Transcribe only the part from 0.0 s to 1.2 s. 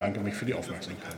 danke mich für die Aufmerksamkeit.